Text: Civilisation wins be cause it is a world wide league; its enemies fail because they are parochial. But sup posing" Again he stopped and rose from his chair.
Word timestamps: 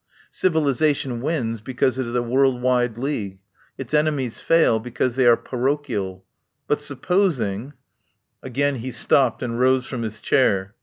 Civilisation 0.31 1.21
wins 1.21 1.61
be 1.61 1.75
cause 1.75 1.99
it 1.99 2.07
is 2.07 2.15
a 2.15 2.23
world 2.23 2.59
wide 2.59 2.97
league; 2.97 3.37
its 3.77 3.93
enemies 3.93 4.39
fail 4.39 4.79
because 4.79 5.13
they 5.13 5.27
are 5.27 5.37
parochial. 5.37 6.25
But 6.65 6.81
sup 6.81 7.03
posing" 7.03 7.73
Again 8.41 8.77
he 8.77 8.89
stopped 8.89 9.43
and 9.43 9.59
rose 9.59 9.85
from 9.85 10.01
his 10.01 10.19
chair. 10.19 10.73